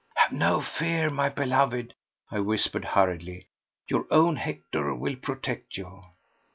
[0.15, 1.93] "Have no fear, my beloved,"
[2.31, 3.49] I whispered hurriedly.
[3.87, 6.01] "Your own Hector will protect you!"